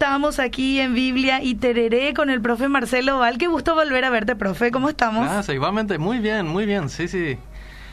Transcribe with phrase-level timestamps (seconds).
[0.00, 3.36] estamos aquí en Biblia y Tereré con el profe Marcelo Val.
[3.36, 4.70] Qué gusto volver a verte, profe.
[4.70, 5.26] ¿Cómo estamos?
[5.26, 5.98] Gracias, igualmente.
[5.98, 6.88] Muy bien, muy bien.
[6.88, 7.36] Sí, sí.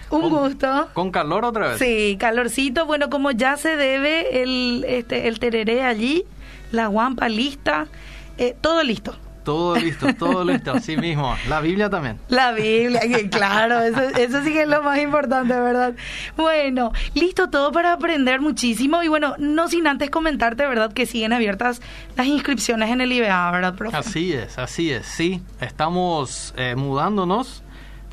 [0.10, 0.88] Un Con- gusto.
[0.94, 1.80] ¿Con calor otra vez?
[1.80, 2.86] Sí, calorcito.
[2.86, 6.24] Bueno, como ya se debe el, este, el tereré allí,
[6.72, 7.88] la guampa lista,
[8.38, 9.14] eh, todo listo.
[9.48, 10.74] Todo listo, todo listo.
[10.74, 11.34] Así mismo.
[11.48, 12.20] La Biblia también.
[12.28, 13.00] La Biblia,
[13.32, 15.96] claro, eso, eso sí que es lo más importante, ¿verdad?
[16.36, 20.92] Bueno, listo todo para aprender muchísimo y bueno, no sin antes comentarte, ¿verdad?
[20.92, 21.82] Que siguen abiertas
[22.18, 23.96] las inscripciones en el IBA, ¿verdad, profe?
[23.96, 25.06] Así es, así es.
[25.06, 27.64] Sí, estamos eh, mudándonos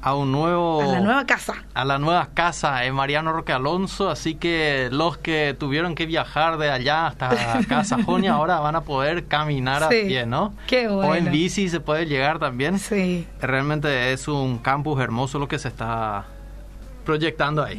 [0.04, 0.82] a un nuevo...
[0.82, 1.54] A la nueva casa.
[1.72, 6.58] a la nueva casa en Mariano Roque Alonso, así que los que tuvieron que viajar
[6.58, 10.52] de allá hasta acá a Sajonia ahora van a poder caminar a pie, ¿no?
[10.66, 11.30] qué O en bueno.
[11.30, 12.78] bici se puede llegar también.
[12.78, 13.26] Sí.
[13.40, 16.26] Realmente es un campus hermoso lo que se está
[17.04, 17.76] proyectando ahí.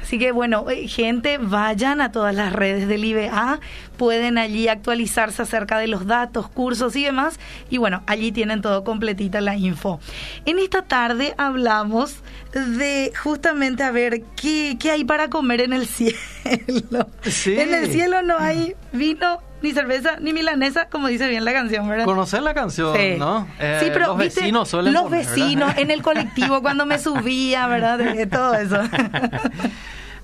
[0.00, 3.60] Así que bueno, eh, gente, vayan a todas las redes del IBA,
[3.96, 7.38] pueden allí actualizarse acerca de los datos, cursos y demás,
[7.70, 10.00] y bueno, allí tienen todo completita la info.
[10.44, 12.22] En esta tarde hablamos
[12.52, 16.16] de justamente a ver qué, qué hay para comer en el cielo.
[17.22, 17.58] Sí.
[17.58, 21.88] En el cielo no hay vino, ni cerveza, ni milanesa, como dice bien la canción,
[21.88, 22.04] ¿verdad?
[22.04, 23.14] Conocer la canción, Sí.
[23.18, 23.46] ¿no?
[23.58, 24.40] Eh, sí, pero los ¿viste?
[24.40, 25.78] vecinos suelen Los poner, vecinos ¿verdad?
[25.82, 27.98] en el colectivo cuando me subía, ¿verdad?
[27.98, 28.80] De todo eso.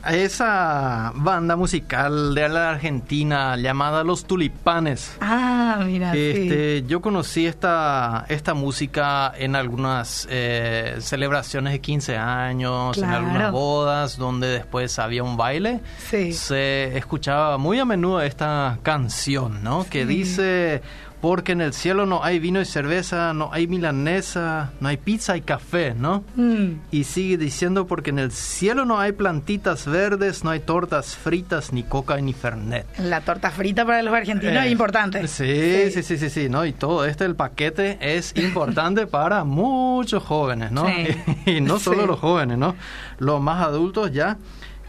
[0.05, 5.17] A esa banda musical de la Argentina llamada Los Tulipanes.
[5.21, 6.13] ah, mira.
[6.13, 6.19] sí.
[6.19, 13.53] Este, Yo conocí esta, esta música en algunas eh, celebraciones de 15 años, en algunas
[13.53, 15.81] bodas, donde después había un baile.
[16.11, 16.33] Sí.
[16.33, 19.87] Se escuchaba muy a menudo esta canción, ¿no?
[19.89, 20.83] Que dice,
[21.23, 25.37] porque en el cielo no hay vino y cerveza, no hay milanesa, no hay pizza
[25.37, 26.25] y café, ¿no?
[26.37, 31.15] Mm, Y sigue diciendo, porque en el cielo no hay plantitas verdes, no hay tortas
[31.17, 32.87] fritas, ni coca ni fernet.
[32.99, 35.27] La torta frita para los argentinos Eh, es importante.
[35.29, 36.67] Sí, sí, sí, sí, sí, ¿no?
[36.67, 40.87] Y todo este, el paquete es importante para muchos jóvenes, ¿no?
[40.87, 41.07] Sí.
[41.57, 42.07] y no solo Sí.
[42.09, 42.75] los jóvenes, ¿no?
[43.19, 44.39] Los más adultos ya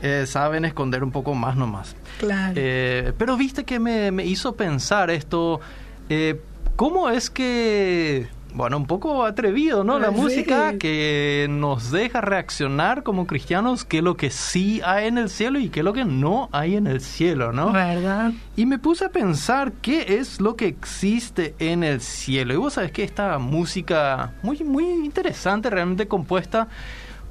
[0.01, 1.95] eh, saben esconder un poco más nomás.
[2.17, 2.53] Claro.
[2.57, 5.61] Eh, pero viste que me, me hizo pensar esto,
[6.09, 6.39] eh,
[6.75, 9.99] ¿cómo es que, bueno, un poco atrevido, ¿no?
[9.99, 10.15] La Sí.
[10.21, 15.29] música que nos deja reaccionar como cristianos, qué es lo que sí hay en el
[15.29, 17.71] cielo y qué es lo que no hay en el cielo, ¿no?
[17.71, 18.31] ¿Verdad?
[18.55, 22.53] Y me puse a pensar qué es lo que existe en el cielo.
[22.53, 26.67] Y vos sabés que esta música muy, muy interesante, realmente compuesta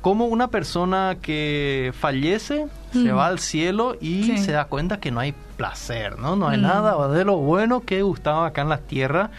[0.00, 3.16] como una persona que fallece, se Mm.
[3.16, 4.39] va al cielo y Sí.
[4.39, 6.34] se da cuenta que no hay placer, ¿no?
[6.34, 6.62] No hay Mm.
[6.62, 9.31] nada de lo bueno que gustaba acá en la tierra.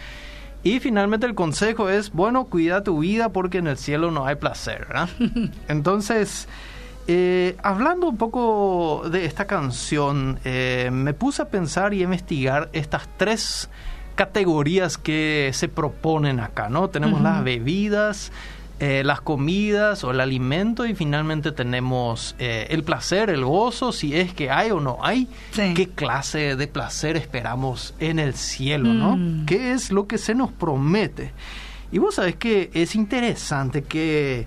[0.62, 4.36] Y finalmente el consejo es, bueno, cuida tu vida porque en el cielo no hay
[4.36, 5.10] placer, ¿verdad?
[5.68, 6.48] Entonces,
[7.08, 12.70] eh, hablando un poco de esta canción, eh, me puse a pensar y a investigar
[12.72, 13.68] estas tres
[14.14, 16.88] categorías que se proponen acá, ¿no?
[16.88, 18.32] Tenemos las bebidas,
[18.86, 24.14] eh, las comidas o el alimento y finalmente tenemos eh, el placer, el gozo, si
[24.14, 25.26] es que hay o no hay.
[25.52, 25.72] Sí.
[25.72, 29.16] ¿Qué clase de placer esperamos en el cielo, no?
[29.16, 29.46] Mm.
[29.46, 31.32] ¿Qué es lo que se nos promete?
[31.92, 34.46] Y vos sabés que es interesante que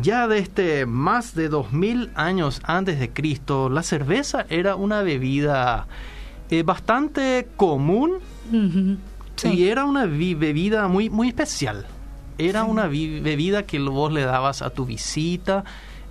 [0.00, 5.86] ya desde más de 2000 años antes de Cristo, la cerveza era una bebida
[6.48, 8.20] eh, bastante común.
[9.36, 9.48] Sí.
[9.48, 11.84] y era una bebida muy, muy especial.
[12.38, 15.64] Era una bebida que vos le dabas a tu visita,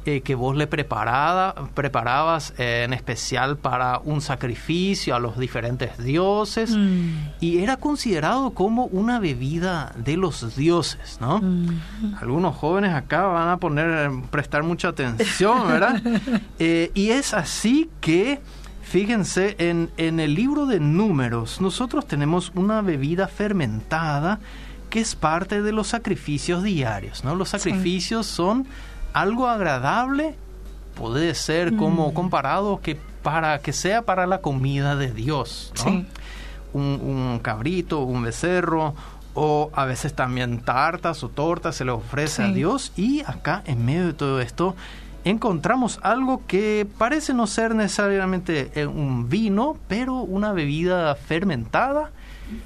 [0.07, 5.97] eh, que vos le preparada, preparabas eh, en especial para un sacrificio a los diferentes
[5.97, 6.75] dioses.
[6.77, 7.07] Mm.
[7.39, 11.39] Y era considerado como una bebida de los dioses, ¿no?
[11.39, 11.81] Mm.
[12.21, 15.99] Algunos jóvenes acá van a poner, prestar mucha atención, ¿verdad?
[16.59, 18.39] Eh, y es así que,
[18.83, 24.39] fíjense, en, en el libro de números, nosotros tenemos una bebida fermentada
[24.95, 27.35] que es parte de los sacrificios diarios, ¿no?
[27.35, 28.65] Los sacrificios son
[29.11, 30.35] algo agradable,
[30.95, 32.13] puede ser como Mm.
[32.13, 35.83] comparado que para que sea para la comida de Dios, ¿no?
[35.91, 36.05] Sí.
[36.71, 38.95] un, un cabrito, un becerro,
[39.33, 42.47] o a veces también tartas o tortas se le ofrece a.
[42.53, 42.93] Dios.
[42.95, 44.77] Y acá, en medio de todo esto,
[45.25, 52.11] encontramos algo que parece no ser necesariamente eh, un vino, pero una bebida fermentada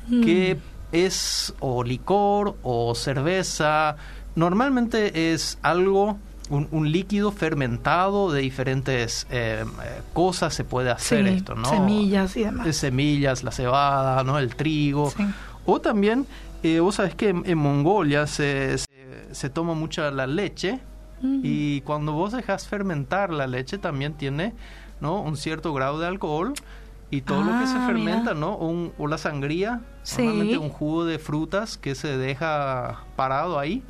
[0.09, 0.21] Mm.
[0.21, 0.57] que
[0.91, 3.95] es o licor o cerveza.
[4.35, 6.17] Normalmente es algo,
[6.49, 11.65] un, un líquido fermentado de diferentes eh, eh, cosas se puede hacer Sí, esto, ¿no?
[11.69, 12.65] semillas y demás.
[12.65, 14.39] de semillas, la cebada, ¿no?
[14.39, 15.11] El trigo.
[15.11, 15.23] Sí.
[15.65, 16.25] O también,
[16.63, 18.87] eh, vos sabés que en, en Mongolia se, se,
[19.31, 20.79] se toma mucha la leche
[21.21, 24.53] y cuando vos dejas fermentar la leche también tiene,
[25.01, 25.19] ¿no?
[25.19, 26.53] Un cierto grado de alcohol
[27.11, 28.33] y todo lo que se Ah, fermenta, mira.
[28.35, 28.55] ¿no?
[28.55, 29.81] Un- o la sangría,
[30.15, 30.23] Sí.
[30.23, 33.83] normalmente un jugo de frutas que se deja parado ahí,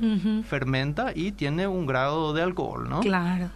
[0.48, 3.00] fermenta y tiene un grado de alcohol, ¿no?
[3.00, 3.50] Claro.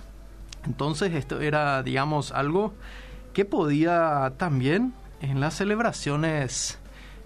[0.67, 2.73] Entonces esto era, digamos, algo
[3.33, 6.79] que podía también en las celebraciones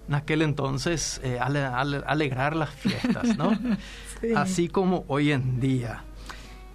[0.07, 3.51] en aquel entonces eh, ale- ale- alegrar las fiestas, ¿no?
[4.21, 4.33] Sí.
[4.35, 6.03] Así como hoy en día.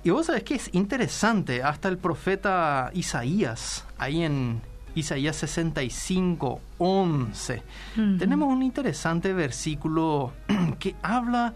[0.03, 4.63] Y vos sabés que es interesante, hasta el profeta Isaías, ahí en
[4.95, 7.63] Isaías 65, 11,
[7.97, 8.17] Ujú.
[8.19, 10.33] tenemos un interesante versículo
[10.79, 11.55] que habla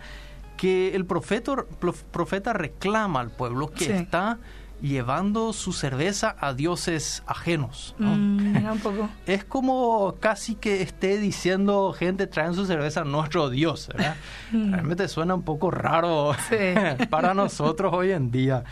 [0.56, 1.64] que el profeta,
[2.11, 3.93] profeta reclama al pueblo que Sí.
[3.93, 4.38] está
[4.82, 7.96] llevando su cerveza a dioses ajenos.
[7.99, 8.14] ¿no?
[8.14, 9.08] Mm, mira un poco.
[9.26, 14.17] Es como casi que esté diciendo, gente, traen su cerveza a nuestro Dios, ¿verdad?
[14.52, 14.73] Mm.
[14.73, 16.56] Realmente suena un poco raro Sí.
[17.11, 18.64] para nosotros hoy en día.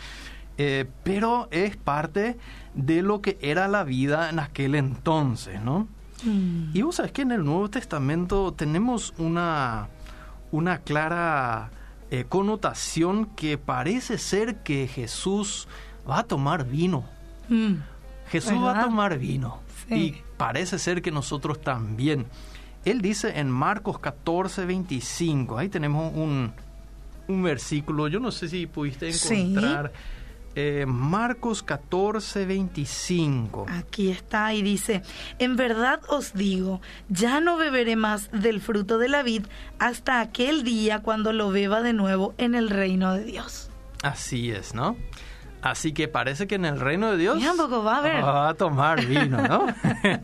[0.57, 2.37] Eh, pero es parte
[2.73, 5.87] de lo que era la vida en aquel entonces, ¿no?
[6.23, 6.71] Mm.
[6.73, 9.87] Y vos sabés que en el Nuevo Testamento tenemos una,
[10.51, 11.69] una clara
[12.09, 15.67] eh, connotación que parece ser que Jesús
[16.09, 17.05] va a tomar vino.
[17.49, 17.75] Mm.
[18.29, 19.59] Jesús va a tomar vino.
[19.87, 19.95] Sí.
[19.95, 22.25] Y parece ser que nosotros también.
[22.83, 26.51] Él dice en Marcos 14, 25, ahí tenemos un,
[27.27, 29.55] un versículo, yo no sé si pudiste Sí.
[30.59, 33.67] Eh, Marcos 14, 25.
[33.69, 35.03] Aquí está y dice,
[35.37, 39.45] en verdad os digo, ya no beberé más del fruto de la vid
[39.77, 43.69] hasta aquel día cuando lo beba de nuevo en el reino de Dios.
[44.01, 44.97] Así es, ¿no?
[45.61, 48.23] Así que parece que en el reino de Dios poco, va a haber.
[48.23, 49.67] va a tomar vino, ¿no?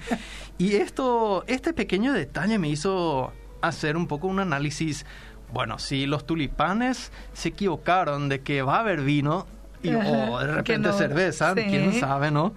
[0.58, 3.32] y esto, este pequeño detalle me hizo
[3.62, 5.06] hacer un poco un análisis.
[5.52, 9.46] Bueno, si los tulipanes se equivocaron de que va a haber vino
[9.84, 10.94] y, o de que repente no.
[10.98, 11.64] cerveza, Sí.
[11.70, 12.54] quién sabe, ¿no?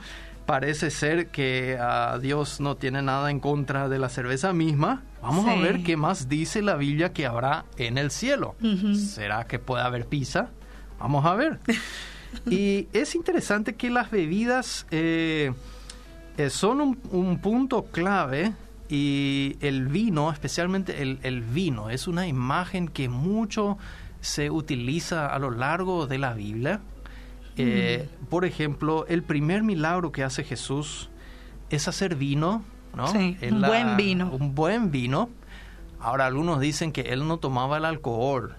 [0.47, 5.03] Parece ser que ah, Dios no tiene nada en contra de la cerveza misma.
[5.21, 5.61] Vamos a Sí.
[5.61, 8.55] ver qué más dice la Biblia que habrá en el cielo.
[8.63, 8.95] Ujú.
[8.95, 10.51] ¿Será que puede haber pizza?
[11.01, 11.59] Vamos a ver.
[12.49, 15.53] y es interesante que las bebidas eh,
[16.37, 18.53] eh, son un, un punto clave
[18.89, 23.79] y el vino, especialmente el, el vino, es una imagen que mucho
[24.21, 26.81] se utiliza a lo largo de la Biblia.
[27.57, 31.11] Eh, Por ejemplo, el primer milagro que hace Jesús
[31.71, 32.63] es hacer vino,
[32.95, 33.09] ¿no?
[33.09, 34.31] Sí, En un buen vino.
[34.31, 35.31] Un buen vino.
[36.01, 38.55] Ahora, algunos dicen que él no tomaba el alcohol.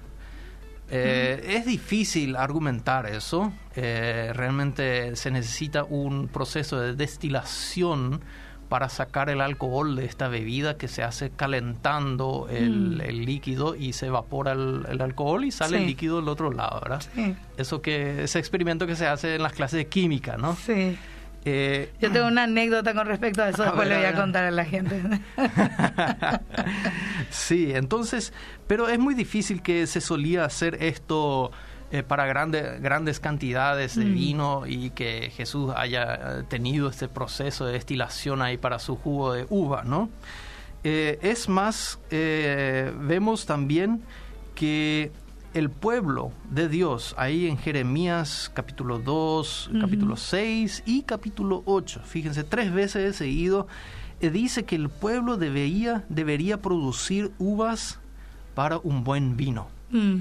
[0.90, 3.52] Eh, Es difícil argumentar eso.
[3.76, 8.22] Eh, realmente se necesita un proceso de destilación
[8.70, 13.02] para sacar el alcohol de esta bebida que se hace calentando el, Mm.
[13.02, 15.84] el líquido y se evapora el, el alcohol y sale Sí.
[15.84, 17.02] el líquido del otro lado, ¿verdad?
[17.16, 20.56] Sí, Eso que ese experimento que se hace en las clases de química, ¿no?
[20.56, 20.98] sí.
[21.50, 24.20] Eh, Yo tengo una anécdota con respecto a eso, A después ver, le voy a
[24.20, 25.02] contar a la gente.
[27.30, 28.34] sí, entonces,
[28.68, 31.52] pero es muy difícil que se solía hacer esto
[31.92, 34.14] eh, para grande- grandes cantidades de Mm.
[34.14, 39.34] vino y que Jesús haya eh, tenido este proceso de destilación ahí para su jugo
[39.34, 40.10] de uva, ¿no?
[40.84, 44.02] Eh, es más, eh, vemos también
[44.56, 45.12] que
[45.54, 49.80] el pueblo de Dios, ahí en Jeremías capítulo 2, Ujú.
[49.80, 53.68] capítulo 6 y capítulo 8, fíjense, tres veces de seguido,
[54.20, 58.00] eh, dice que el pueblo debería, debería producir uvas
[58.56, 59.68] para un buen vino.
[59.90, 60.18] Mm,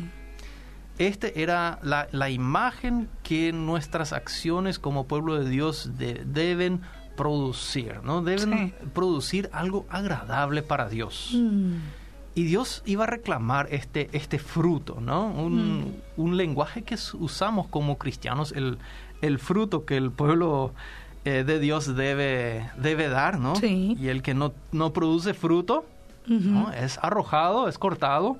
[0.98, 6.80] Este era la, la imagen que nuestras acciones como pueblo de Dios de- deben
[7.16, 8.22] producir, ¿no?
[8.22, 8.88] Deben Sí.
[8.94, 11.30] producir algo agradable para Dios.
[11.34, 11.74] mm,
[12.34, 15.26] Y Dios iba a reclamar este, este fruto, ¿no?
[15.28, 18.76] Un, un lenguaje que usamos como cristianos, el,
[19.22, 20.74] el fruto que el pueblo
[21.24, 23.56] eh, de Dios debe, debe dar, ¿no?
[23.56, 23.96] Sí.
[23.98, 25.86] Y el que no, no produce fruto.
[26.28, 26.72] ¿no?
[26.72, 28.36] Es arrojado, es cortado.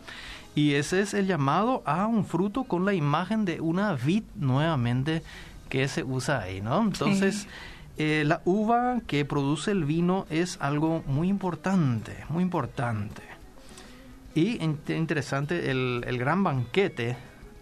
[0.57, 5.23] Y ese es el llamado a un fruto con la imagen de una vid nuevamente
[5.69, 6.81] que se usa ahí, ¿no?
[6.81, 7.47] Entonces,
[7.99, 13.23] eh, la uva que produce el vino es algo muy importante, muy importante.
[14.35, 17.17] Y in- interesante el, el gran banquete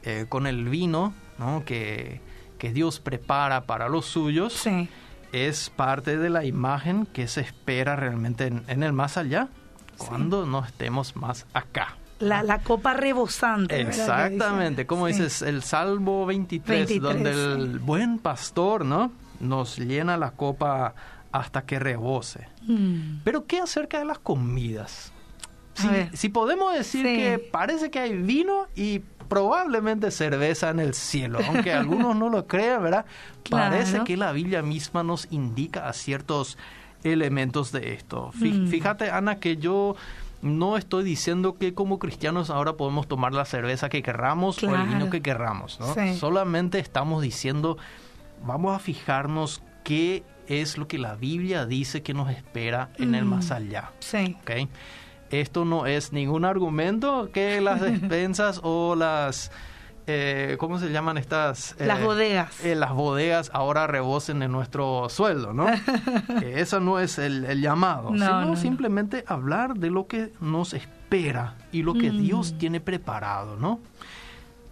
[0.05, 1.65] eh, con el vino, ¿no?
[1.65, 2.21] Que,
[2.59, 4.89] que Dios prepara para los suyos Sí.
[5.33, 9.49] es parte de la imagen que se espera realmente en, en el más allá,
[9.99, 11.97] cuando no estemos más acá.
[12.21, 13.81] La, la copa rebosante.
[13.81, 15.15] Exactamente, como Sí.
[15.15, 19.11] dices, el Salmo 23, 23, donde el buen pastor, ¿no?
[19.41, 20.95] Nos llena la copa
[21.33, 22.47] hasta que rebose.
[22.63, 25.13] Mm, Pero ¿qué acerca de las comidas?
[25.75, 27.17] Si, si podemos decir Sí.
[27.17, 32.47] que parece que hay vino y probablemente cerveza en el cielo, aunque algunos no lo
[32.47, 33.07] crean, ¿verdad?
[33.43, 33.73] Claro.
[33.73, 36.57] Parece que la Biblia misma nos indica a ciertos
[37.03, 38.31] elementos de esto.
[38.37, 38.69] Mm.
[38.69, 39.97] Fíjate, Ana, que yo
[40.45, 44.87] no estoy diciendo que como cristianos ahora podemos tomar la cerveza que querramos o el
[44.87, 45.95] vino que querramos, ¿no?
[46.15, 47.79] Solamente estamos diciendo,
[48.45, 53.25] vamos a fijarnos qué es lo que la Biblia dice que nos espera en el
[53.25, 53.53] más mm.
[53.55, 53.93] allá.
[54.01, 54.37] Sí.
[55.31, 59.51] Esto no es ningún argumento que las despensas o las
[60.07, 61.77] eh, ¿cómo se llaman estas?
[61.79, 62.65] las eh, bodegas.
[62.65, 65.67] Eh, las bodegas ahora rebosen en nuestro sueldo, ¿no?
[66.43, 71.95] eso no es el, llamado, sino simplemente hablar de lo que nos espera y lo
[71.95, 72.19] que mm.
[72.19, 73.81] Dios tiene preparado, ¿no?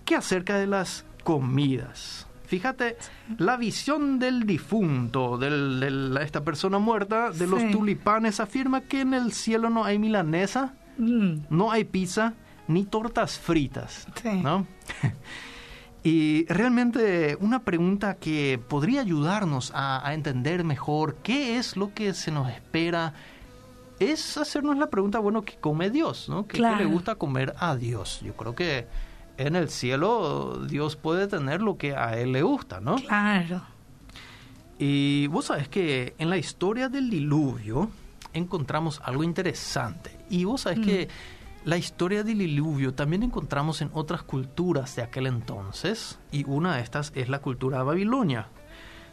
[0.05, 2.27] ¿Qué acerca de las comidas?
[2.53, 2.99] Fíjate,
[3.39, 9.33] la visión del difunto, de esta persona muerta, de los tulipanes, afirma que en el
[9.33, 11.47] cielo no hay milanesa, mm.
[11.49, 12.35] no hay pizza,
[12.69, 14.07] ni tortas fritas,
[14.43, 14.67] ¿no?
[16.05, 22.31] y realmente una pregunta que podría ayudarnos a, entender mejor qué es lo que se
[22.31, 23.15] nos espera
[23.99, 26.29] es hacernos la pregunta, bueno, ¿qué come Dios?
[26.29, 26.47] ¿no?
[26.47, 28.21] ¿Qué, le gusta comer a Dios?
[28.23, 28.87] Yo creo que
[29.37, 32.97] en el cielo Dios puede tener lo que a Él le gusta, ¿no?
[32.97, 33.63] Claro.
[34.79, 37.91] Y vos sabés que en la historia del diluvio
[38.33, 40.19] encontramos algo interesante.
[40.29, 41.42] Y vos sabés que mm.
[41.65, 46.83] La historia del diluvio también encontramos en otras culturas de aquel entonces, y una de
[46.83, 48.49] estas es la cultura babilonia,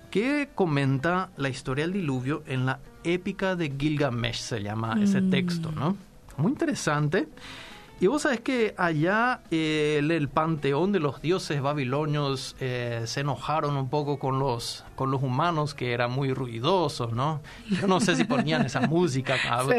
[0.10, 5.30] que comenta la historia del diluvio en la épica de Gilgamesh, se llama ese mm.
[5.30, 5.96] texto, ¿no?
[6.38, 7.28] Muy interesante.
[8.02, 13.76] Y vos sabés que allá eh, el, panteón de los dioses babilonios eh, se enojaron
[13.76, 17.42] un poco con los, con los humanos que eran muy ruidosos, ¿no?
[17.70, 19.74] Yo no sé si ponían esa música a alto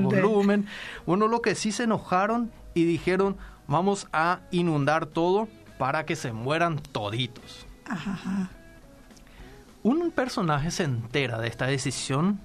[0.00, 0.66] volumen.
[1.04, 5.46] Bueno, lo que sí se enojaron y dijeron, vamos a inundar todo
[5.76, 7.66] para que se mueran toditos.
[9.82, 12.40] Un personaje se entera de esta decisión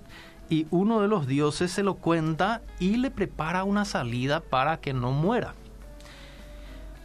[0.50, 4.94] y uno de los dioses se lo cuenta y le prepara una salida para que
[4.94, 5.54] no muera.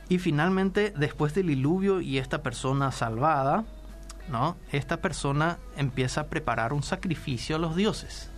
[0.09, 3.64] Y finalmente, después del diluvio y esta persona salvada,
[4.30, 4.57] ¿no?
[4.73, 8.30] Esta persona empieza a preparar un sacrificio a los dioses.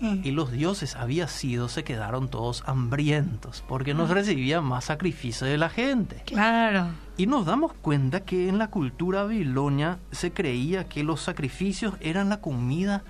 [0.00, 4.14] Y los dioses había sido, se quedaron todos hambrientos porque no ah.
[4.14, 6.22] recibían más sacrificio de la gente.
[6.24, 6.90] Claro.
[7.16, 12.28] Y nos damos cuenta que en la cultura babilonia se creía que los sacrificios eran
[12.28, 13.02] la comida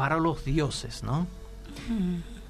[0.00, 1.26] para los dioses, ¿no?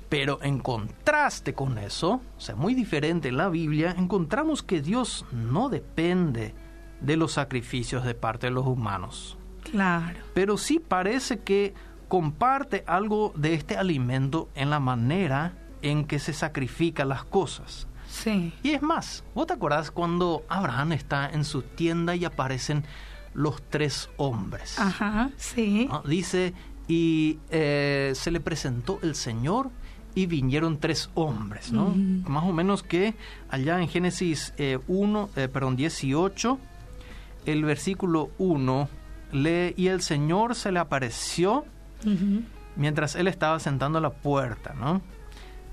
[0.09, 5.26] Pero en contraste con eso, o sea, muy diferente en la Biblia, encontramos que Dios
[5.33, 6.54] no depende
[7.00, 9.37] de los sacrificios de parte de los humanos.
[9.64, 10.21] Claro.
[10.33, 11.75] Pero sí parece que
[12.07, 17.88] comparte algo de este alimento en la manera en que se sacrifican las cosas.
[18.09, 18.52] Sí.
[18.62, 22.85] Y es más, ¿vos te acordás cuando Abraham está en su tienda y aparecen
[23.35, 24.78] los tres hombres?
[24.78, 25.88] Ajá, sí.
[26.04, 26.54] Dice,
[26.90, 29.70] y eh, se le presentó el Señor
[30.16, 31.94] y vinieron tres hombres, ¿no?
[31.94, 33.14] Más o menos que
[33.49, 34.52] allá en Génesis
[34.88, 36.59] 1, eh, eh, perdón, 18,
[37.47, 38.88] el versículo 1
[39.30, 41.64] lee, y el Señor se le apareció
[42.75, 45.00] mientras él estaba sentando a la puerta, ¿no?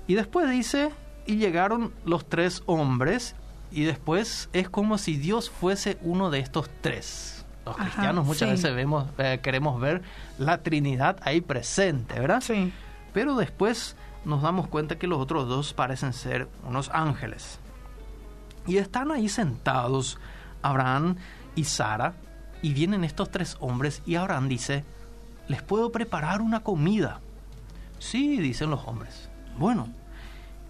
[0.06, 0.90] Y después dice,
[1.26, 3.34] y llegaron los tres hombres,
[3.72, 7.37] y después es como si Dios fuese uno de estos tres
[7.68, 10.02] los cristianos muchas veces vemos, eh, queremos ver
[10.38, 12.40] la Trinidad ahí presente, ¿verdad?
[12.40, 12.72] Sí.
[13.12, 17.58] Pero después nos damos cuenta que los otros dos parecen ser unos ángeles.
[18.66, 20.18] Y están ahí sentados
[20.62, 21.16] Abraham
[21.54, 22.14] y Sara,
[22.62, 24.84] y vienen estos tres hombres y Abraham dice,
[25.46, 27.20] les puedo preparar una comida.
[27.98, 29.28] Sí, dicen los hombres.
[29.58, 29.88] Bueno,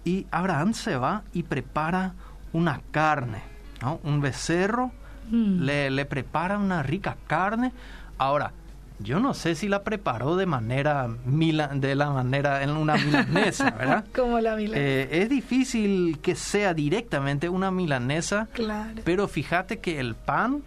[0.03, 2.13] y Abraham se va y prepara
[2.53, 3.41] una carne,
[3.81, 3.99] ¿no?
[4.03, 4.91] un becerro
[5.29, 5.61] Mm.
[5.61, 7.71] Le, le prepara una rica carne.
[8.17, 8.51] Ahora,
[8.99, 14.05] yo no sé si la preparó de manera de la manera en una milanesa, ¿verdad?
[14.13, 14.81] Como la milanesa.
[14.81, 19.01] Eh, es difícil que sea directamente una milanesa, claro.
[19.05, 20.63] pero fíjate que el pan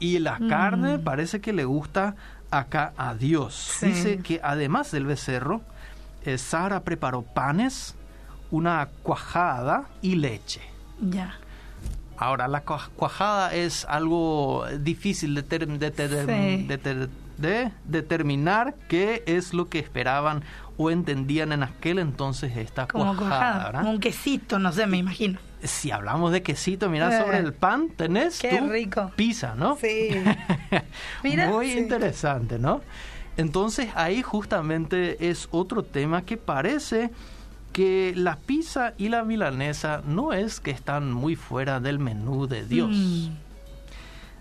[0.00, 0.48] y la mm.
[0.48, 2.16] carne parece que le gusta
[2.50, 3.78] acá a Dios.
[3.82, 5.62] Dice que además del becerro,
[6.24, 7.94] eh, Sara preparó panes,
[8.50, 10.62] una cuajada y leche.
[11.00, 11.36] Ya.
[12.18, 15.42] Ahora, la cuajada es algo difícil de,
[17.38, 20.42] de, determinar qué es lo que esperaban
[20.76, 23.82] o entendían en aquel entonces esta cuajada.
[23.82, 25.38] un quesito, no sé, me imagino.
[25.62, 27.22] Si hablamos de quesito, mira eh.
[27.22, 29.12] sobre el pan, tenés qué rico.
[29.14, 29.76] pizza, ¿no?
[29.76, 30.10] Sí.
[31.22, 32.80] Muy interesante, ¿no?
[33.36, 37.10] Entonces ahí justamente es otro tema que parece
[37.72, 42.64] que la pizza y la milanesa no es que están muy fuera del menú de
[42.66, 42.90] Dios.
[42.92, 43.28] Mm.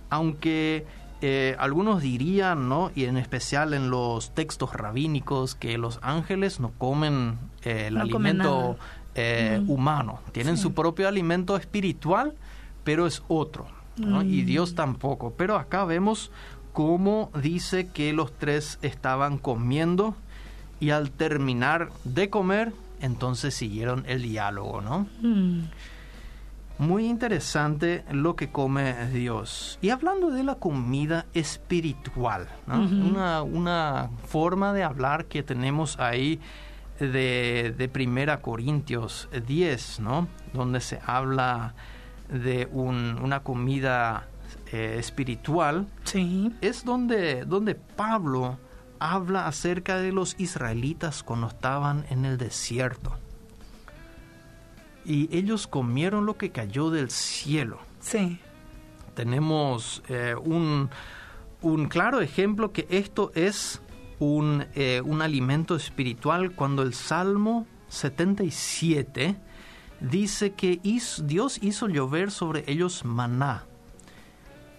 [0.09, 0.85] Aunque
[1.21, 2.91] eh, algunos dirían, ¿no?
[2.95, 8.77] Y en especial en los textos rabínicos, que los ángeles no comen eh, el alimento
[9.15, 10.19] eh, humano.
[10.31, 12.35] Tienen su propio alimento espiritual,
[12.83, 13.65] pero es otro.
[13.97, 14.45] Y mm.
[14.45, 15.33] Dios tampoco.
[15.35, 16.31] Pero acá vemos
[16.71, 20.15] cómo dice que los tres estaban comiendo
[20.79, 25.07] y al terminar de comer, entonces siguieron el diálogo, ¿no?
[25.21, 25.63] Mm.
[26.79, 29.79] Muy interesante lo que come Dios.
[29.81, 36.39] Y hablando de la comida espiritual, una, una, forma de hablar que tenemos ahí
[36.99, 40.27] de, de Primera Corintios 10, ¿no?
[40.53, 41.73] Donde se habla
[42.29, 44.27] de una comida
[44.71, 46.53] eh, espiritual, sí.
[46.61, 48.57] es donde, donde Pablo
[48.99, 53.17] habla acerca de los israelitas cuando estaban en el desierto
[55.07, 57.79] y ellos comieron lo que cayó del cielo.
[58.01, 58.39] Sí.
[59.15, 60.89] Tenemos eh, un,
[61.61, 63.81] un, claro ejemplo que esto es
[64.19, 69.37] un, eh, un alimento espiritual cuando el Salmo 77
[70.01, 70.81] dice que
[71.23, 73.63] Dios hizo llover sobre ellos maná,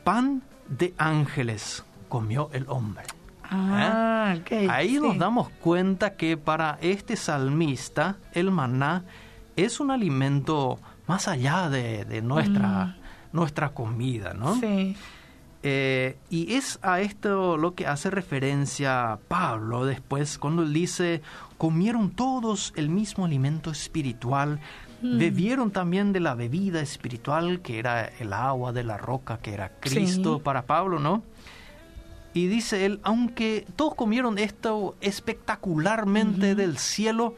[0.04, 3.04] pan de ángeles comió el hombre.
[3.50, 4.68] Ah, ¿Eh?
[4.70, 9.04] Ahí nos damos cuenta que para este salmista el maná
[9.56, 12.96] es un alimento más allá de, nuestra, mm.
[13.32, 14.54] nuestra comida, ¿no?
[14.56, 14.96] Sí.
[15.64, 21.20] Eh, y es a esto lo que hace referencia Pablo después cuando él dice,
[21.56, 24.60] comieron todos el mismo alimento espiritual,
[25.02, 25.18] mm.
[25.18, 29.72] bebieron también de la bebida espiritual que era el agua de la roca, que era
[29.80, 31.24] Cristo para Pablo, ¿no?
[32.38, 37.34] Y dice él, aunque todos comieron esto espectacularmente del cielo,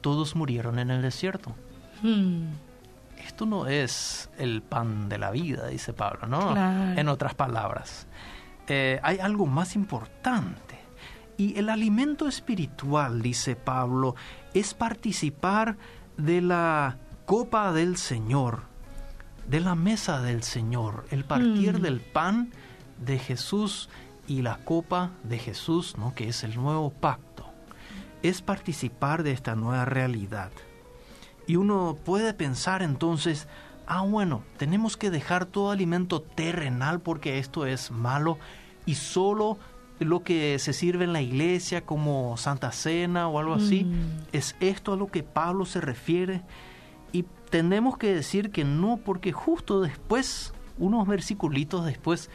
[0.00, 1.54] todos murieron en el desierto.
[2.02, 2.46] Hmm.
[3.22, 6.56] Esto no es el pan de la vida, dice Pablo, ¿no?
[6.96, 8.06] En otras palabras,
[8.66, 10.78] eh, hay algo más importante.
[11.36, 14.14] Y el alimento espiritual, dice Pablo,
[14.54, 15.76] es participar
[16.16, 18.62] de la copa del Señor,
[19.46, 21.82] de la mesa del Señor, el partir hmm.
[21.82, 22.52] del pan
[23.04, 23.90] de Jesús
[24.30, 26.14] y la copa de Jesús, ¿no?
[26.14, 27.50] que es el nuevo pacto
[28.22, 30.52] es participar de esta nueva realidad.
[31.48, 33.48] Y uno puede pensar entonces,
[33.88, 38.38] ah bueno, tenemos que dejar todo alimento terrenal porque esto es malo
[38.86, 39.58] y solo
[39.98, 44.28] lo que se sirve en la iglesia como Santa Cena o algo así, mm.
[44.32, 46.42] es esto a lo que Pablo se refiere.
[47.10, 52.30] Y tenemos que decir que no, porque justo después, unos versiculitos después,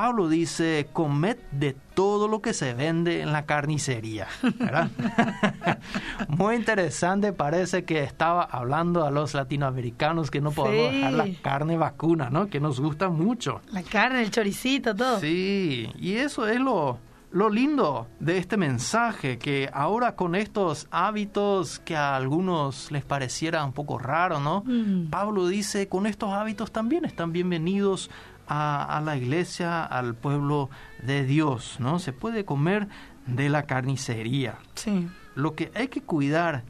[0.00, 4.28] Pablo dice, comed de todo lo que se vende en la carnicería.
[6.28, 11.76] Muy interesante, parece que estaba hablando a los latinoamericanos que no podemos dejar la carne
[11.76, 12.48] vacuna, ¿no?
[12.48, 13.60] Que nos gusta mucho.
[13.72, 15.18] La carne, el choricito, todo.
[15.18, 17.00] Sí, y eso es lo,
[17.32, 23.64] lo lindo de este mensaje, que ahora con estos hábitos que a algunos les pareciera
[23.64, 24.62] un poco raro, ¿no?
[24.64, 25.10] Mm.
[25.10, 28.10] Pablo dice, con estos hábitos también están bienvenidos
[28.48, 30.70] a, la iglesia, al pueblo
[31.02, 31.98] de Dios, ¿no?
[31.98, 32.88] Se puede comer
[33.26, 34.56] de la carnicería.
[34.74, 35.08] Sí.
[35.34, 36.62] Lo que hay que cuidar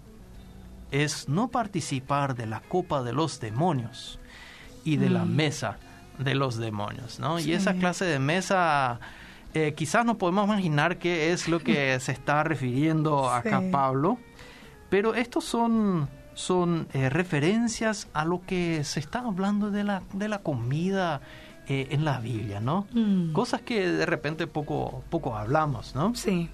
[0.90, 4.18] es no participar de la copa de los demonios
[4.84, 5.34] y de la mm.
[5.34, 5.78] mesa
[6.18, 7.38] de los demonios, ¿no?
[7.38, 8.98] Y esa clase de mesa,
[9.54, 14.18] eh, quizás no podemos imaginar qué es lo que se está refiriendo acá Pablo,
[14.90, 20.28] pero estos son son eh, referencias a lo que se está hablando de la, de
[20.28, 21.20] la comida
[21.68, 22.86] eh, en la Biblia, ¿no?
[22.92, 23.32] Mm.
[23.32, 26.14] Cosas que de repente poco, poco hablamos, ¿no?
[26.14, 26.48] Sí.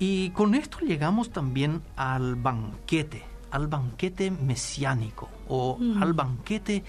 [0.00, 6.02] Y con esto llegamos también al banquete, al banquete mesiánico o mm.
[6.02, 6.82] al banquete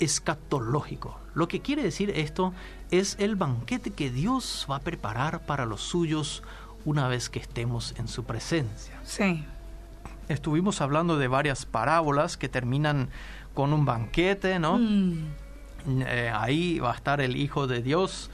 [0.00, 1.16] escatológico.
[1.34, 2.52] Lo que quiere decir esto
[2.90, 6.42] es el banquete que Dios va a preparar para los suyos
[6.84, 8.98] una vez que estemos en su presencia.
[9.04, 9.44] Sí.
[10.28, 13.10] Estuvimos hablando de varias parábolas que terminan
[13.54, 14.78] con un banquete, ¿no?
[14.78, 15.41] Mm.
[15.86, 18.30] Eh, ahí va a estar el Hijo de Dios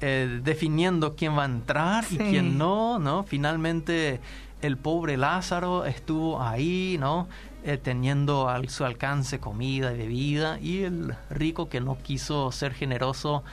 [0.00, 3.24] eh, definiendo quién va a entrar y quién no, ¿no?
[3.24, 4.20] Finalmente
[4.60, 7.28] el pobre Lázaro estuvo ahí, ¿no?
[7.64, 12.74] Eh, teniendo a su alcance comida y bebida y el rico que no quiso ser
[12.74, 13.44] generoso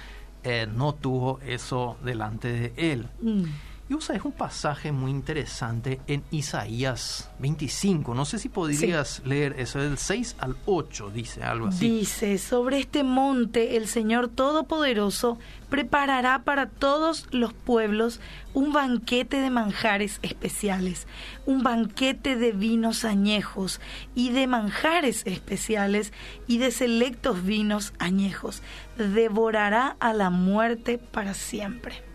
[0.74, 3.08] no tuvo eso delante de él.
[3.22, 3.44] Mm.
[3.90, 8.14] Y usa es un pasaje muy interesante en Isaías 25.
[8.14, 11.90] No sé si podrías leer eso, del 6 al 8, dice algo así.
[11.90, 15.40] Dice, sobre este monte el Señor Todopoderoso
[15.72, 18.20] preparará para todos los pueblos
[18.54, 21.08] un banquete de manjares especiales,
[21.48, 23.82] un banquete de vinos añejos
[24.14, 26.14] y de manjares especiales
[26.46, 28.62] y de selectos vinos añejos.
[28.98, 32.09] Devorará a la muerte para siempre.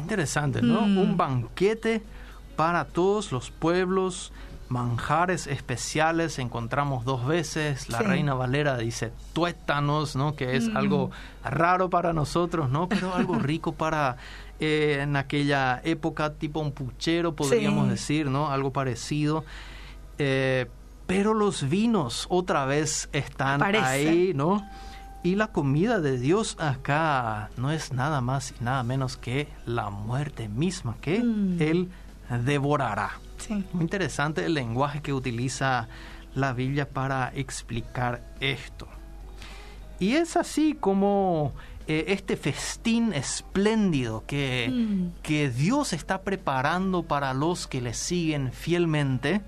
[0.00, 0.86] Qué interesante, ¿no?
[0.86, 0.98] Mm.
[0.98, 2.02] Un banquete
[2.56, 4.32] para todos los pueblos,
[4.68, 8.04] manjares especiales, encontramos dos veces, la Sí.
[8.04, 10.34] reina Valera dice tuétanos, ¿no?
[10.36, 10.76] Que es Mm.
[10.76, 11.10] algo
[11.44, 12.88] raro para nosotros, ¿no?
[12.88, 14.16] Pero algo rico para
[14.62, 17.90] eh, en aquella época, tipo un puchero, podríamos Sí.
[17.92, 18.50] decir, ¿no?
[18.50, 19.44] Algo parecido.
[20.18, 20.66] Eh,
[21.06, 23.84] pero los vinos otra vez están Parece.
[23.86, 24.62] ahí, ¿no?
[25.22, 29.90] Y la comida de Dios acá no es nada más y nada menos que la
[29.90, 31.60] muerte misma que Mm.
[31.60, 31.88] Él
[32.44, 33.10] devorará.
[33.38, 33.64] Sí.
[33.72, 35.88] Muy interesante el lenguaje que utiliza
[36.34, 38.86] la Biblia para explicar esto.
[39.98, 41.52] Y es así como
[41.86, 45.22] eh, este festín espléndido que, Mm.
[45.22, 49.40] que Dios está preparando para los que le siguen fielmente,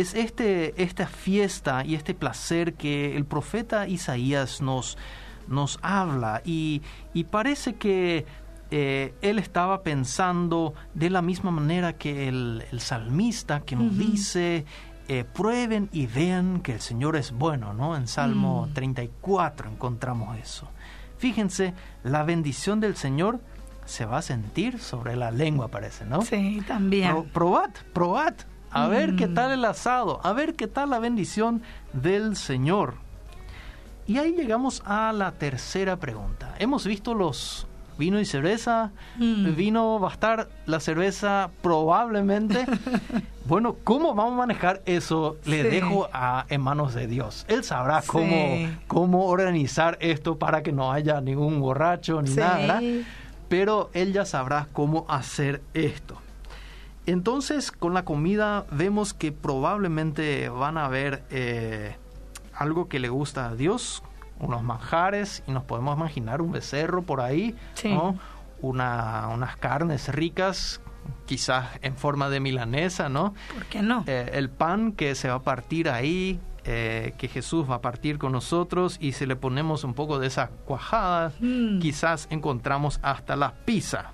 [0.00, 4.98] es este, esta fiesta y este placer que el profeta Isaías nos,
[5.46, 6.82] nos habla y,
[7.14, 8.26] y parece que
[8.70, 14.66] eh, él estaba pensando de la misma manera que el, el salmista que nos dice,
[15.08, 17.96] eh, prueben y vean que el Señor es bueno, ¿no?
[17.96, 18.74] En Salmo Mm.
[18.74, 20.68] 34 encontramos eso.
[21.16, 21.72] Fíjense,
[22.04, 23.40] la bendición del Señor
[23.86, 26.20] se va a sentir sobre la lengua, parece, ¿no?
[26.20, 27.10] Sí, también.
[27.10, 28.34] Pro- probad, probad.
[28.70, 29.34] A ver qué Mm.
[29.34, 32.94] tal el asado, a ver qué tal la bendición del Señor.
[34.06, 36.54] Y ahí llegamos a la tercera pregunta.
[36.58, 37.66] Hemos visto los
[37.98, 38.90] vino y cerveza.
[39.16, 39.54] Mm.
[39.56, 42.64] Vino va a estar la cerveza probablemente.
[43.44, 45.36] bueno, ¿cómo vamos a manejar eso?
[45.44, 45.68] Le Sí.
[45.68, 47.44] dejo a, en manos de Dios.
[47.48, 48.08] Él sabrá Sí.
[48.08, 52.40] cómo, cómo organizar esto para que no haya ningún borracho ni Sí.
[52.40, 52.80] nada.
[53.48, 56.18] pero él ya sabrá cómo hacer esto.
[57.08, 61.96] Entonces, con la comida vemos que probablemente van a haber eh,
[62.54, 64.02] algo que le gusta a Dios,
[64.38, 67.88] unos manjares, y nos podemos imaginar un becerro por ahí, Sí.
[67.94, 68.18] ¿no?
[68.60, 70.80] Una- unas carnes ricas,
[71.24, 73.32] quizás en forma de milanesa, ¿no?
[73.54, 74.04] ¿Por qué no?
[74.06, 78.18] Eh, el pan que se va a partir ahí, eh, que Jesús va a partir
[78.18, 81.78] con nosotros, y si le ponemos un poco de esa cuajada, Mm.
[81.78, 84.12] quizás encontramos hasta la pizza.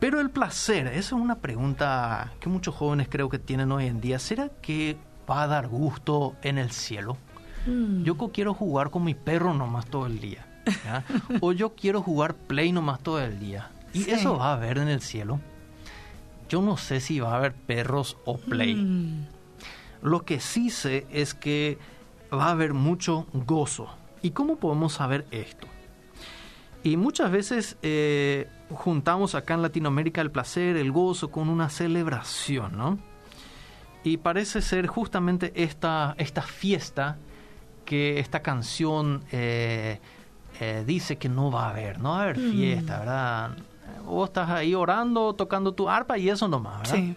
[0.00, 4.00] Pero el placer, esa es una pregunta que muchos jóvenes creo que tienen hoy en
[4.00, 4.18] día.
[4.18, 4.96] ¿Será que
[5.30, 7.18] va a dar gusto en el cielo?
[7.66, 8.02] Mm.
[8.04, 10.46] Yo quiero jugar con mi perro nomás todo el día.
[10.84, 11.04] ¿ya?
[11.40, 13.70] o yo quiero jugar play nomás todo el día.
[13.92, 14.10] ¿Y Sí.
[14.10, 15.38] eso va a haber en el cielo?
[16.48, 18.74] Yo no sé si va a haber perros o play.
[18.74, 19.26] Mm.
[20.02, 21.78] Lo que sí sé es que
[22.32, 23.88] va a haber mucho gozo.
[24.22, 25.66] ¿Y cómo podemos saber esto?
[26.82, 32.76] Y muchas veces eh, juntamos acá en Latinoamérica el placer, el gozo con una celebración,
[32.76, 32.98] ¿no?
[34.02, 37.18] Y parece ser justamente esta, esta fiesta
[37.84, 40.00] que esta canción eh,
[40.58, 42.50] eh, dice que no va a haber, no va a haber Mm.
[42.52, 43.50] fiesta, ¿verdad?
[44.06, 46.94] Vos estás ahí orando, tocando tu arpa y eso nomás, ¿verdad?
[46.94, 47.14] Sí.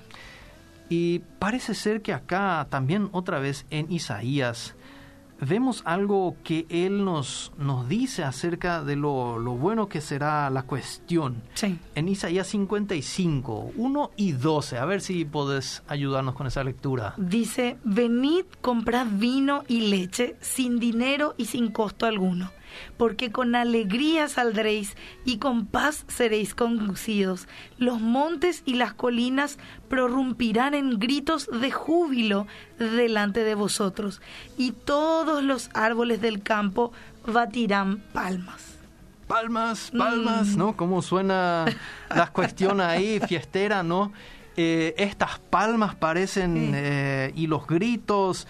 [0.89, 4.75] Y parece ser que acá también otra vez en Isaías
[5.39, 10.63] vemos algo que él nos, nos dice acerca de lo, lo bueno que será la
[10.63, 11.43] cuestión.
[11.53, 11.77] Sí.
[11.95, 14.77] En Isaías 55, 1 y 12.
[14.77, 17.13] A ver si podés ayudarnos con esa lectura.
[17.17, 22.51] Dice, venid, comprad vino y leche sin dinero y sin costo alguno,
[22.97, 27.47] porque con alegría saldréis y con paz seréis conducidos.
[27.77, 29.57] Los montes y las colinas
[29.89, 32.47] prorrumpirán en gritos de júbilo
[32.79, 34.21] delante de vosotros,
[34.57, 36.91] y todos los árboles del campo
[37.25, 38.71] batirán palmas.
[39.27, 40.57] Palmas, palmas, Mm.
[40.57, 40.75] ¿no?
[40.75, 41.65] Cómo suena
[42.13, 44.11] la cuestión ahí, fiestera, ¿no?
[44.57, 46.71] Eh, estas palmas parecen Sí.
[46.75, 48.47] eh, y los gritos,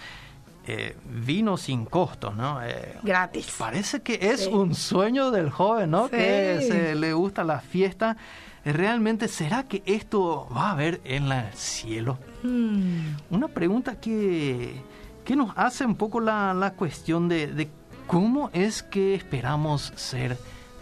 [0.66, 2.62] eh, vino sin costo, ¿no?
[2.62, 3.54] Eh, Gratis.
[3.58, 4.50] Parece que es Sí.
[4.50, 6.04] un sueño del joven, ¿no?
[6.06, 6.12] Sí.
[6.16, 8.16] Que se le gusta la fiesta.
[8.64, 12.18] Eh, Realmente, ¿será que esto va a haber en el cielo?
[12.42, 14.80] Mm, Una pregunta que,
[15.24, 17.68] que nos hace un poco la, la cuestión de, de
[18.06, 20.38] cómo es que esperamos ser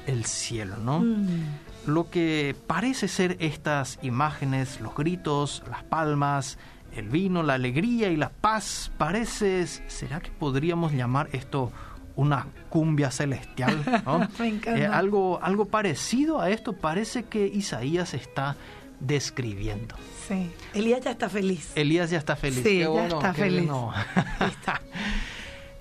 [0.06, 1.00] el cielo, ¿no?
[1.00, 1.58] mm.
[1.86, 6.56] Lo que parece ser estas imágenes, los gritos, las palmas,
[6.96, 11.72] el vino, la alegría y la paz, parece, ¿será que podríamos llamar esto
[12.14, 13.82] una cumbia celestial.
[14.06, 14.28] ¿no?
[14.38, 14.78] Me encanta.
[14.78, 18.56] Eh, algo, algo parecido a esto parece que Isaías está
[19.00, 19.94] describiendo.
[20.28, 20.50] Sí.
[20.74, 21.72] Elías ya está feliz.
[21.74, 22.58] Elías ya está feliz.
[22.58, 23.66] Sí, Qué ya bueno, está qué feliz.
[23.66, 23.92] bueno.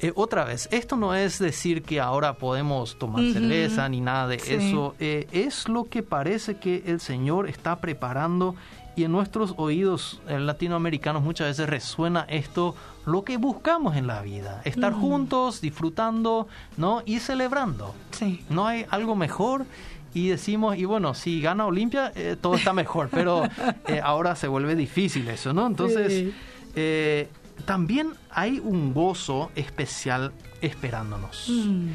[0.04, 3.34] Eh, otra vez, esto no es decir que ahora podemos tomar Ujú.
[3.34, 4.54] cerveza ni nada de Sí.
[4.56, 4.96] eso.
[5.00, 8.56] Eh, es lo que parece que el Señor está preparando
[8.96, 12.76] y en nuestros oídos eh, latinoamericanos muchas veces resuena esto,
[13.06, 14.62] lo que buscamos en la vida.
[14.66, 17.02] Estar juntos, disfrutando, ¿no?
[17.06, 17.96] Y celebrando.
[18.12, 18.44] Sí.
[18.50, 19.66] No hay algo mejor
[20.14, 23.44] y decimos, y bueno, si gana Olimpia, eh, todo está mejor, pero
[23.88, 25.66] eh, ahora se vuelve difícil eso, ¿no?
[25.68, 26.34] Entonces, Sí.
[26.76, 27.30] eh,
[27.66, 31.48] también hay un gozo especial esperándonos.
[31.50, 31.88] Mm.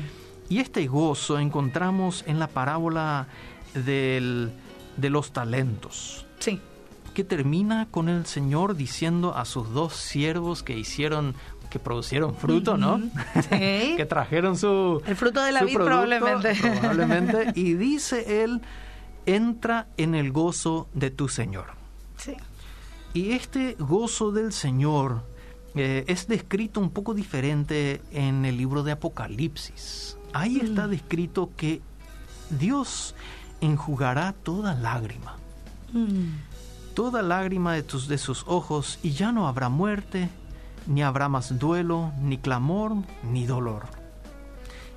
[0.48, 3.26] Y este gozo encontramos en la parábola
[3.74, 4.50] del-
[4.96, 6.58] de los talentos Sí.
[7.16, 11.34] Que termina con el Señor diciendo a sus dos siervos que hicieron,
[11.70, 12.98] que producieron fruto, ¿no?
[13.48, 13.94] Sí.
[13.96, 15.00] que trajeron su...
[15.06, 16.54] El fruto de la vid probablemente.
[16.60, 17.52] probablemente.
[17.54, 18.60] Y dice él,
[19.24, 21.68] entra en el gozo de tu Señor.
[22.18, 22.34] Sí.
[23.14, 25.24] Y este gozo del Señor
[25.74, 30.18] eh, es descrito un poco diferente en el libro de Apocalipsis.
[30.34, 31.80] Ahí está descrito que
[32.50, 33.14] Dios
[33.62, 35.36] enjugará toda lágrima
[35.92, 36.55] Mm.
[36.96, 40.30] Toda lágrima de, tus, de sus ojos, y ya no habrá muerte,
[40.86, 43.84] ni habrá más duelo, ni clamor, ni dolor.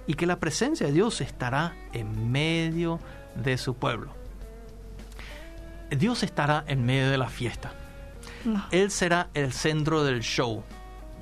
[0.07, 2.99] Y que la presencia de Dios estará en medio
[3.35, 4.11] de su pueblo.
[5.91, 7.73] Dios estará en medio de la fiesta.
[8.45, 8.65] No.
[8.71, 10.63] Él será el centro del show,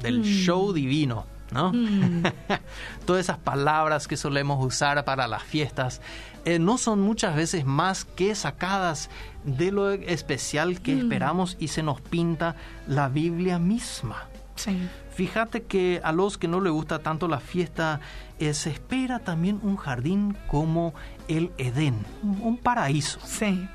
[0.01, 0.23] del Mm.
[0.23, 1.71] show divino, ¿no?
[1.73, 2.23] Mm.
[3.05, 6.01] Todas esas palabras que solemos usar para las fiestas
[6.45, 9.09] eh, no son muchas veces más que sacadas
[9.47, 10.99] de lo especial que Mm.
[10.99, 12.55] esperamos y se nos pinta
[12.87, 14.25] la Biblia misma.
[14.55, 14.77] Sí.
[15.15, 18.01] Fíjate que a los que no les gusta tanto la fiesta,
[18.39, 20.93] eh, se espera también un jardín como
[21.27, 23.19] el Edén, un- un paraíso.
[23.23, 23.67] Sí.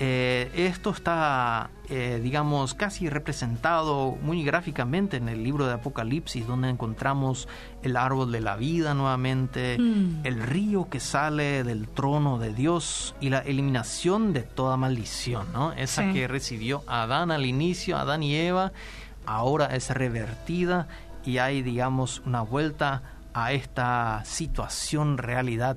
[0.00, 6.68] Eh, esto está, eh, digamos, casi representado muy gráficamente en el libro de Apocalipsis, donde
[6.68, 7.48] encontramos
[7.82, 10.20] el árbol de la vida nuevamente, Mm.
[10.24, 15.72] el río que sale del trono de Dios y la eliminación de toda maldición, ¿no?
[15.72, 16.12] Esa Sí.
[16.12, 18.70] que recibió Adán al inicio, Adán y Eva,
[19.26, 20.86] ahora es revertida
[21.24, 23.02] y hay, digamos, una vuelta
[23.34, 25.76] a esta situación, realidad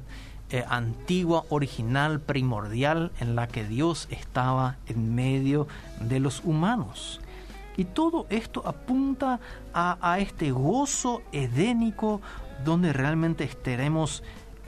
[0.52, 5.68] eh, antigua, original, primordial, en la que Dios estaba en medio
[6.00, 7.22] de los humanos.
[7.78, 9.40] Y todo esto apunta
[9.74, 12.22] a, a este gozo edénico
[12.66, 14.24] donde realmente estaremos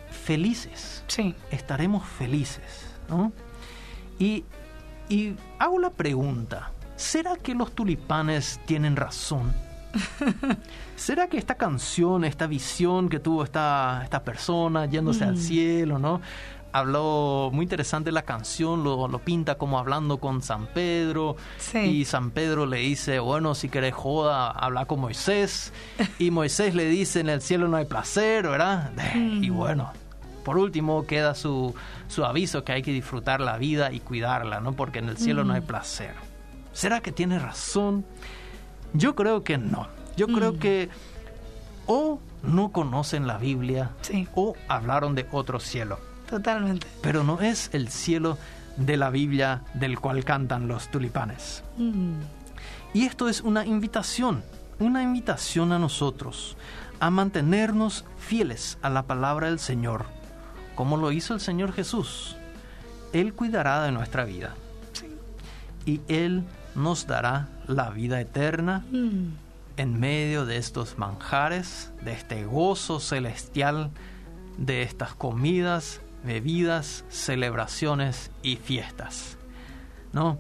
[0.10, 1.04] felices.
[1.08, 1.36] Sí.
[1.52, 2.88] Estaremos felices.
[3.10, 3.32] ¿no?
[4.19, 4.46] Y,
[5.10, 9.54] y hago la pregunta, ¿será que los tulipanes tienen razón?
[10.95, 16.21] ¿Será que esta canción, esta visión que tuvo esta, esta persona yéndose al cielo, ¿no?
[16.71, 21.36] Habló muy interesante la canción, lo, lo pinta como hablando con San Pedro.
[21.60, 21.77] Sí.
[21.77, 25.71] Y San Pedro le dice, bueno, si querés joda, habla con Moisés.
[26.17, 28.91] Y Moisés le dice, en el cielo no hay placer, ¿verdad?
[29.15, 29.91] Y bueno,
[30.43, 31.75] por último queda su,
[32.08, 34.73] su aviso que hay que disfrutar la vida y cuidarla, ¿no?
[34.73, 36.15] Porque en el cielo no hay placer.
[36.73, 38.03] ¿Será que tiene razón?
[38.93, 39.88] Yo creo que no.
[40.15, 40.89] Yo creo que
[41.88, 44.27] o no conocen la Biblia Sí.
[44.36, 45.99] o hablaron de otro cielo.
[46.29, 46.88] Totalmente.
[47.01, 48.38] Pero no es el cielo
[48.77, 51.63] de la Biblia del cual cantan los tulipanes.
[51.77, 52.21] Mm.
[52.93, 54.43] Y esto es una invitación,
[54.79, 56.58] una invitación a nosotros
[56.99, 60.06] a mantenernos fieles a la palabra del Señor,
[60.75, 62.38] como lo hizo el Señor Jesús.
[63.12, 64.56] Él cuidará de nuestra vida
[65.86, 66.43] y Él
[66.75, 69.36] nos dará la vida eterna Mm.
[69.78, 73.89] en medio de estos manjares, de este gozo celestial,
[74.58, 79.38] de estas comidas, bebidas, celebraciones y fiestas.
[80.12, 80.38] ¿No?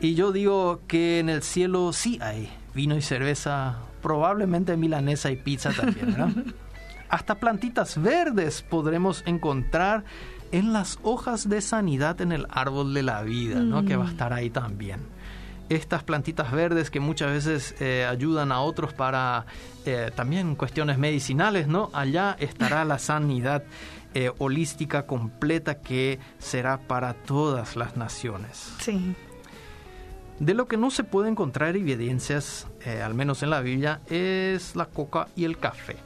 [0.00, 5.36] Y yo digo que en el cielo sí hay vino y cerveza, probablemente milanesa y
[5.36, 6.30] pizza también, ¿verdad?
[7.08, 10.04] Hasta plantitas verdes podremos encontrar
[10.50, 13.84] en las hojas de sanidad en el árbol de la vida, ¿no?
[13.84, 15.13] Que va a estar ahí también
[15.68, 19.46] estas plantitas verdes que muchas veces eh, ayudan a otros para
[19.86, 21.90] eh, también cuestiones medicinales, ¿no?
[21.92, 23.64] Allá estará la sanidad
[24.14, 28.72] eh, holística completa que será para todas las naciones.
[28.80, 29.14] Sí.
[30.38, 34.74] De lo que no se puede encontrar evidencias, eh, al menos en la Biblia, es
[34.74, 35.96] la coca y el café.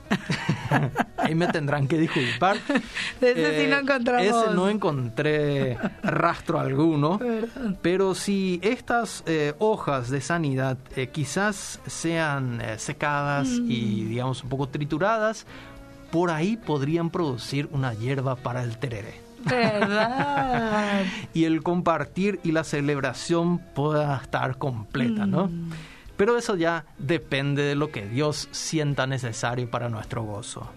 [1.16, 2.56] Ahí me tendrán que disculpar.
[3.20, 4.26] De ese sí no encontramos.
[4.26, 7.18] Ese no encontré rastro alguno.
[7.82, 14.48] Pero si estas eh, hojas de sanidad eh, quizás sean eh, secadas y digamos un
[14.48, 15.46] poco trituradas,
[16.10, 19.27] por ahí podrían producir una hierba para el tereré.
[19.44, 21.04] ¿Verdad?
[21.34, 25.46] y el compartir y la celebración pueda estar completa, ¿no?
[25.48, 25.70] Mm.
[26.16, 30.68] Pero eso ya depende de lo que Dios sienta necesario para nuestro gozo.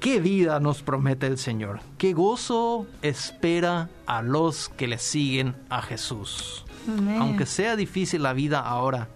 [0.00, 1.80] ¿Qué vida nos promete el Señor?
[1.96, 6.64] ¿Qué gozo espera a los que le siguen a Jesús?
[6.88, 7.16] Amén.
[7.20, 9.08] Aunque sea difícil la vida ahora,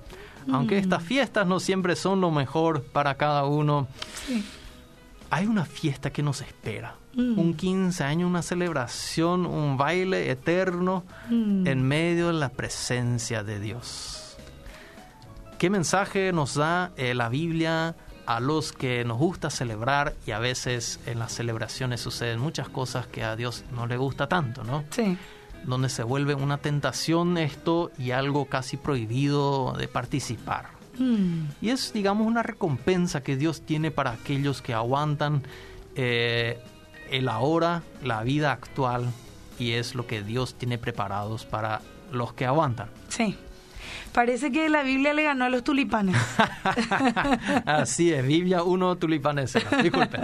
[0.50, 0.78] aunque Mm.
[0.78, 3.88] estas fiestas no siempre son lo mejor para cada uno,
[4.26, 4.44] Sí.
[5.28, 6.94] hay una fiesta que nos espera.
[7.16, 7.38] Mm.
[7.38, 11.66] Un 15 años, una celebración, un baile eterno Mm.
[11.66, 14.37] en medio de la presencia de Dios.
[15.59, 20.38] ¿Qué mensaje nos da eh, la Biblia a los que nos gusta celebrar y a
[20.38, 24.85] veces en las celebraciones suceden muchas cosas que a Dios no le gusta tanto, ¿no?
[24.90, 25.16] Sí.
[25.64, 30.66] Donde se vuelve una tentación esto y algo casi prohibido de participar.
[30.98, 31.44] Mm.
[31.62, 35.42] Y es, digamos, una recompensa que Dios tiene para aquellos que aguantan
[35.94, 36.59] eh,
[37.10, 39.06] el ahora, la vida actual,
[39.58, 41.80] y es lo que Dios tiene preparados para
[42.12, 42.88] los que aguantan.
[43.08, 43.36] Sí.
[44.12, 46.16] Parece que la Biblia le ganó a los tulipanes.
[47.66, 49.66] Así es, Biblia 1, tulipanes 0.
[49.82, 50.18] Disculpe.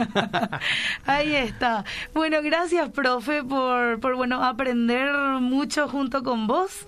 [1.07, 1.85] Ahí está.
[2.15, 6.87] Bueno, gracias, profe, por, por bueno, aprender mucho junto con vos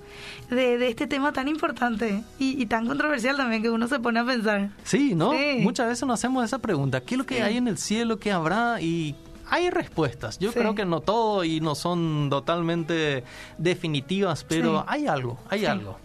[0.50, 4.20] de, de este tema tan importante y, y tan controversial también que uno se pone
[4.20, 4.70] a pensar.
[4.84, 5.32] Sí, ¿no?
[5.32, 5.58] Sí.
[5.60, 7.40] Muchas veces nos hacemos esa pregunta, ¿qué es lo que Sí.
[7.42, 8.18] hay en el cielo?
[8.18, 8.80] ¿Qué habrá?
[8.80, 9.14] Y
[9.48, 10.38] hay respuestas.
[10.38, 10.58] Yo Sí.
[10.58, 13.24] creo que no todo y no son totalmente
[13.58, 14.84] definitivas, pero Sí.
[14.88, 15.66] hay algo, hay Sí.
[15.66, 15.98] algo.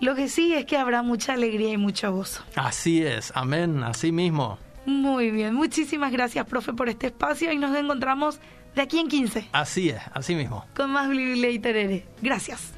[0.00, 2.42] Lo que sí es que habrá mucha alegría y mucho gozo.
[2.56, 4.58] Así es, amén, así mismo.
[4.86, 8.38] Muy bien, muchísimas gracias, profe, por este espacio y nos encontramos
[8.74, 10.64] de aquí en 15 Así es, así mismo.
[10.76, 12.04] con más y Terere.
[12.20, 12.74] Gracias.